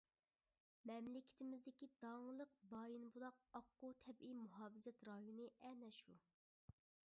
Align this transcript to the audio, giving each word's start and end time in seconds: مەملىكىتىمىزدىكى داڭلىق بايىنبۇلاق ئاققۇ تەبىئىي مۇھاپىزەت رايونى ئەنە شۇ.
مەملىكىتىمىزدىكى 0.91 1.87
داڭلىق 2.05 2.55
بايىنبۇلاق 2.71 3.39
ئاققۇ 3.59 3.93
تەبىئىي 4.07 4.35
مۇھاپىزەت 4.41 5.07
رايونى 5.13 5.49
ئەنە 5.69 5.95
شۇ. 6.03 6.21